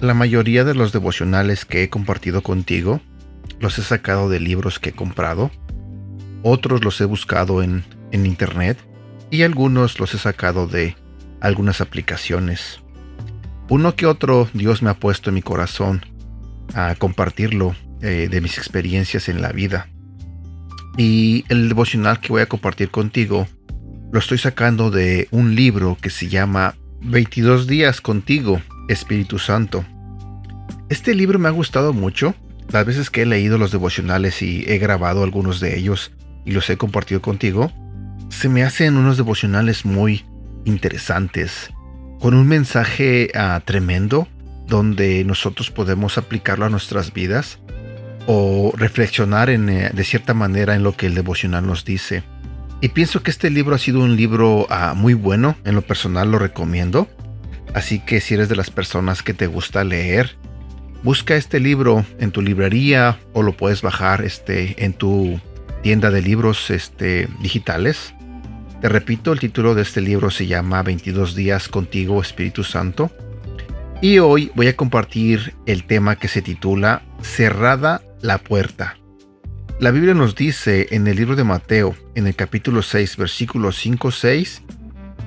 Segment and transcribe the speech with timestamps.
[0.00, 3.00] La mayoría de los devocionales que he compartido contigo
[3.60, 5.50] los he sacado de libros que he comprado,
[6.42, 8.78] otros los he buscado en, en internet
[9.30, 10.96] y algunos los he sacado de
[11.40, 12.80] algunas aplicaciones.
[13.68, 16.04] Uno que otro Dios me ha puesto en mi corazón
[16.74, 19.88] a compartirlo eh, de mis experiencias en la vida.
[20.96, 23.46] Y el devocional que voy a compartir contigo
[24.12, 29.84] lo estoy sacando de un libro que se llama 22 días contigo, Espíritu Santo.
[30.90, 32.34] Este libro me ha gustado mucho.
[32.72, 36.10] Las veces que he leído los devocionales y he grabado algunos de ellos
[36.44, 37.70] y los he compartido contigo,
[38.28, 40.24] se me hacen unos devocionales muy
[40.64, 41.70] interesantes,
[42.18, 44.26] con un mensaje ah, tremendo
[44.66, 47.60] donde nosotros podemos aplicarlo a nuestras vidas
[48.26, 52.24] o reflexionar en, eh, de cierta manera en lo que el devocional nos dice.
[52.80, 56.32] Y pienso que este libro ha sido un libro ah, muy bueno, en lo personal
[56.32, 57.08] lo recomiendo.
[57.74, 60.39] Así que si eres de las personas que te gusta leer,
[61.02, 65.40] busca este libro en tu librería o lo puedes bajar este, en tu
[65.82, 68.14] tienda de libros este, digitales.
[68.80, 73.10] Te repito, el título de este libro se llama 22 días contigo Espíritu Santo.
[74.02, 78.96] Y hoy voy a compartir el tema que se titula Cerrada la puerta.
[79.78, 84.60] La Biblia nos dice en el libro de Mateo, en el capítulo 6, versículos 5-6,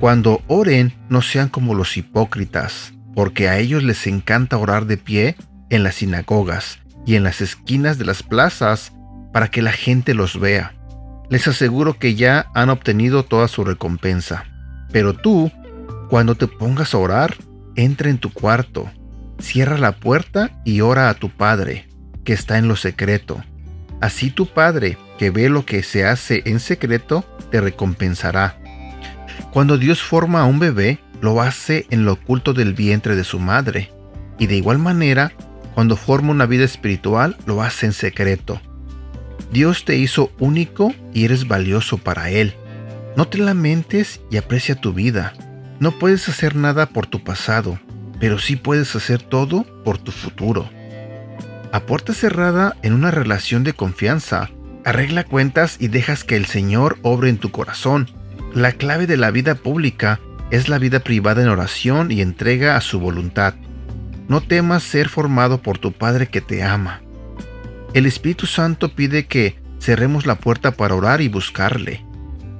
[0.00, 5.36] Cuando oren, no sean como los hipócritas, porque a ellos les encanta orar de pie
[5.70, 8.92] en las sinagogas y en las esquinas de las plazas
[9.32, 10.74] para que la gente los vea.
[11.30, 14.44] Les aseguro que ya han obtenido toda su recompensa.
[14.92, 15.50] Pero tú,
[16.08, 17.36] cuando te pongas a orar,
[17.76, 18.90] entra en tu cuarto,
[19.38, 21.88] cierra la puerta y ora a tu Padre,
[22.24, 23.42] que está en lo secreto.
[24.00, 28.56] Así tu Padre, que ve lo que se hace en secreto, te recompensará.
[29.52, 33.38] Cuando Dios forma a un bebé, lo hace en lo oculto del vientre de su
[33.38, 33.92] madre.
[34.38, 35.32] Y de igual manera,
[35.80, 38.60] cuando forma una vida espiritual, lo hace en secreto.
[39.50, 42.54] Dios te hizo único y eres valioso para Él.
[43.16, 45.32] No te lamentes y aprecia tu vida.
[45.78, 47.78] No puedes hacer nada por tu pasado,
[48.20, 50.68] pero sí puedes hacer todo por tu futuro.
[51.72, 54.50] A puerta cerrada en una relación de confianza,
[54.84, 58.10] arregla cuentas y dejas que el Señor obre en tu corazón.
[58.52, 60.20] La clave de la vida pública
[60.50, 63.54] es la vida privada en oración y entrega a su voluntad.
[64.30, 67.02] No temas ser formado por tu Padre que te ama.
[67.94, 72.06] El Espíritu Santo pide que cerremos la puerta para orar y buscarle.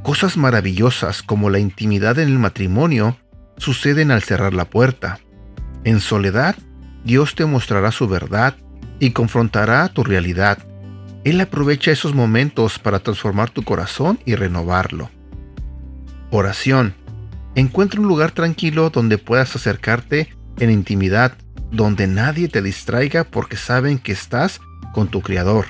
[0.03, 3.17] Cosas maravillosas como la intimidad en el matrimonio
[3.57, 5.21] suceden al cerrar la puerta.
[5.85, 6.57] En soledad,
[7.05, 8.57] Dios te mostrará su verdad
[8.99, 10.59] y confrontará tu realidad.
[11.23, 15.09] Él aprovecha esos momentos para transformar tu corazón y renovarlo.
[16.33, 16.97] Oración.
[17.55, 21.37] Encuentra un lugar tranquilo donde puedas acercarte en intimidad,
[21.71, 24.61] donde nadie te distraiga porque saben que estás
[24.93, 25.67] con tu Creador.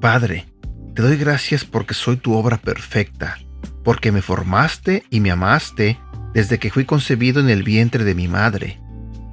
[0.00, 0.46] Padre,
[0.94, 3.38] te doy gracias porque soy tu obra perfecta,
[3.84, 5.98] porque me formaste y me amaste
[6.34, 8.80] desde que fui concebido en el vientre de mi madre.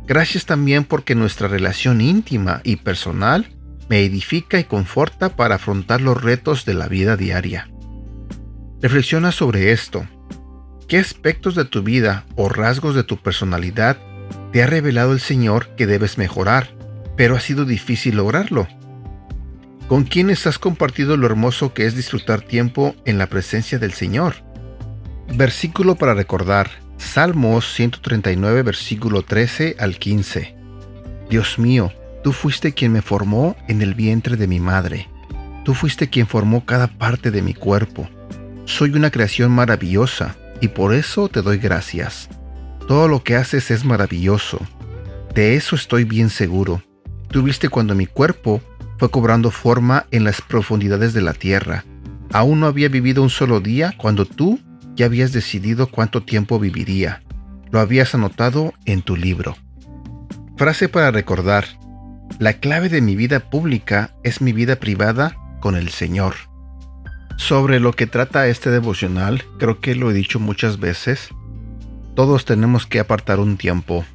[0.06, 3.48] Gracias también porque nuestra relación íntima y personal
[3.90, 7.70] me edifica y conforta para afrontar los retos de la vida diaria.
[8.82, 10.06] Reflexiona sobre esto.
[10.88, 13.98] ¿Qué aspectos de tu vida o rasgos de tu personalidad
[14.52, 16.70] te ha revelado el Señor que debes mejorar?
[17.16, 18.68] pero ha sido difícil lograrlo.
[19.88, 24.36] ¿Con quiénes has compartido lo hermoso que es disfrutar tiempo en la presencia del Señor?
[25.36, 26.72] Versículo para recordar.
[26.98, 30.56] Salmos 139, versículo 13 al 15.
[31.30, 31.92] Dios mío,
[32.24, 35.10] tú fuiste quien me formó en el vientre de mi madre.
[35.66, 38.08] Tú fuiste quien formó cada parte de mi cuerpo.
[38.66, 42.30] Soy una creación maravillosa y por eso te doy gracias.
[42.88, 44.60] Todo lo que haces es maravilloso.
[45.34, 46.82] De eso estoy bien seguro
[47.34, 48.62] tuviste cuando mi cuerpo
[49.00, 51.84] fue cobrando forma en las profundidades de la tierra.
[52.32, 54.60] Aún no había vivido un solo día cuando tú
[54.96, 57.24] ya habías decidido cuánto tiempo viviría.
[57.72, 59.58] Lo habías anotado en tu libro.
[60.56, 61.66] Frase para recordar.
[62.38, 66.36] La clave de mi vida pública es mi vida privada con el Señor.
[67.38, 71.30] Sobre lo que trata este devocional, creo que lo he dicho muchas veces,
[72.16, 74.06] todos tenemos que apartar un tiempo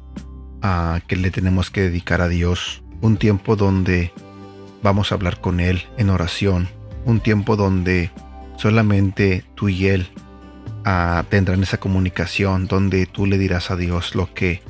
[0.61, 4.11] a que le tenemos que dedicar a Dios un tiempo donde
[4.81, 6.67] vamos a hablar con Él en oración,
[7.05, 8.11] un tiempo donde
[8.57, 10.07] solamente tú y Él
[11.29, 14.61] tendrán esa comunicación, donde tú le dirás a Dios lo que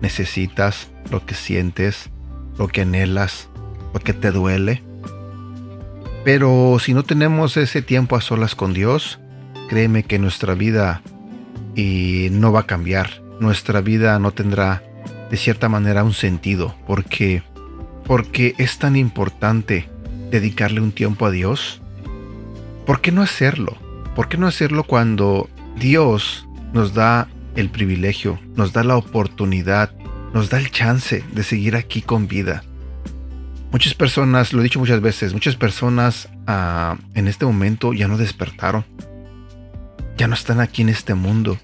[0.00, 2.10] necesitas, lo que sientes,
[2.58, 3.48] lo que anhelas,
[3.94, 4.82] lo que te duele.
[6.24, 9.20] Pero si no tenemos ese tiempo a solas con Dios,
[9.68, 11.02] créeme que nuestra vida
[11.78, 14.82] y no va a cambiar, nuestra vida no tendrá
[15.30, 17.44] de cierta manera un sentido, porque
[18.04, 19.88] porque es tan importante
[20.32, 21.80] dedicarle un tiempo a Dios.
[22.84, 23.76] ¿Por qué no hacerlo?
[24.16, 29.94] ¿Por qué no hacerlo cuando Dios nos da el privilegio, nos da la oportunidad,
[30.34, 32.64] nos da el chance de seguir aquí con vida?
[33.70, 38.16] Muchas personas, lo he dicho muchas veces, muchas personas ah, en este momento ya no
[38.16, 38.84] despertaron.
[40.16, 41.58] Ya no están aquí en este mundo.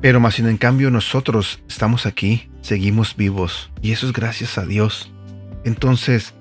[0.00, 3.70] Pero más sin en cambio nosotros estamos aquí, seguimos vivos.
[3.82, 5.10] Y eso es gracias a Dios.
[5.64, 6.34] Entonces,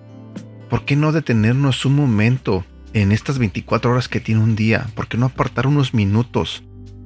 [0.69, 4.87] ¿por qué no detenernos un momento en estas 24 horas que tiene un día?
[4.95, 6.63] ¿Por qué no apartar unos minutos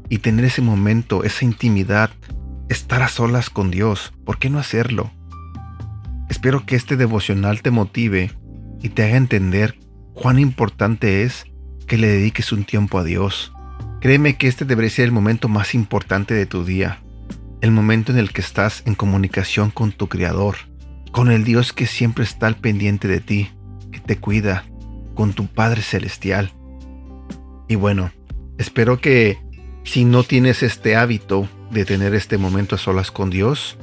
[0.09, 2.11] y tener ese momento, esa intimidad,
[2.67, 4.13] estar a solas con Dios?
[4.25, 5.11] ¿Por qué no hacerlo?
[6.29, 8.31] Espero que este devocional te motive
[8.81, 9.79] y te haga entender
[10.13, 11.45] cuán importante es
[11.87, 13.51] que le dediques un tiempo a Dios.
[14.01, 17.01] Créeme que este debería ser el momento más importante de tu día,
[17.59, 20.55] el momento en el que estás en comunicación con tu Creador,
[21.11, 23.51] con el Dios que siempre está al pendiente de ti,
[23.91, 24.63] que te cuida,
[25.15, 26.53] con tu Padre Celestial.
[27.67, 28.11] Y bueno,
[28.57, 29.37] espero que
[29.83, 33.77] si no tienes este hábito de tener este momento a solas con Dios,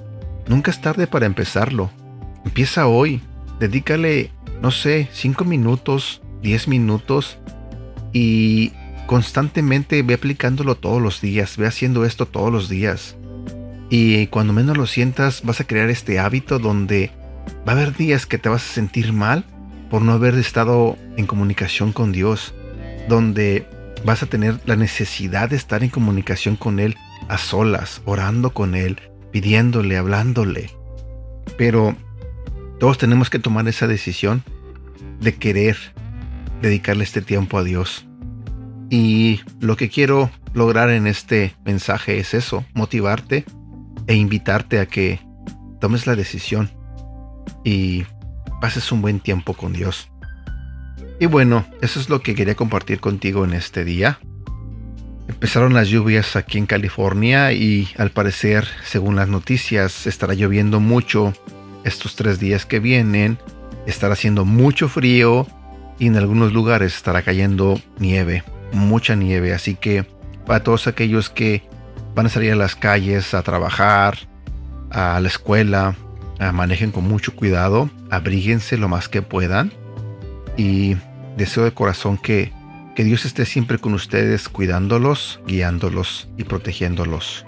[0.48, 1.90] nunca es tarde para empezarlo.
[2.46, 3.20] Empieza hoy.
[3.60, 4.30] Dedícale,
[4.62, 7.38] no sé, 5 minutos, 10 minutos
[8.12, 8.72] y
[9.06, 11.56] constantemente ve aplicándolo todos los días.
[11.56, 13.16] Ve haciendo esto todos los días.
[13.88, 17.12] Y cuando menos lo sientas, vas a crear este hábito donde
[17.66, 19.44] va a haber días que te vas a sentir mal
[19.90, 22.54] por no haber estado en comunicación con Dios.
[23.08, 23.66] Donde
[24.04, 26.96] vas a tener la necesidad de estar en comunicación con Él
[27.28, 29.00] a solas, orando con Él,
[29.30, 30.70] pidiéndole, hablándole.
[31.56, 31.96] Pero
[32.78, 34.42] todos tenemos que tomar esa decisión
[35.20, 35.76] de querer
[36.60, 38.06] dedicarle este tiempo a Dios.
[38.90, 43.44] Y lo que quiero lograr en este mensaje es eso, motivarte
[44.06, 45.20] e invitarte a que
[45.80, 46.70] tomes la decisión
[47.64, 48.04] y
[48.60, 50.10] pases un buen tiempo con Dios.
[51.18, 54.18] Y bueno, eso es lo que quería compartir contigo en este día.
[55.28, 61.32] Empezaron las lluvias aquí en California y al parecer, según las noticias, estará lloviendo mucho
[61.84, 63.38] estos tres días que vienen
[63.86, 65.46] estará haciendo mucho frío
[65.98, 69.52] y en algunos lugares estará cayendo nieve, mucha nieve.
[69.52, 70.06] Así que
[70.46, 71.62] para todos aquellos que
[72.14, 74.18] van a salir a las calles a trabajar,
[74.90, 75.94] a la escuela,
[76.52, 79.72] manejen con mucho cuidado, abríguense lo más que puedan
[80.56, 80.96] y
[81.36, 82.52] deseo de corazón que,
[82.94, 87.44] que Dios esté siempre con ustedes, cuidándolos, guiándolos y protegiéndolos.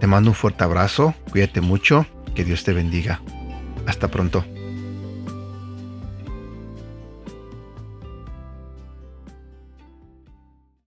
[0.00, 3.20] Te mando un fuerte abrazo, cuídate mucho, que Dios te bendiga.
[3.86, 4.44] Hasta pronto.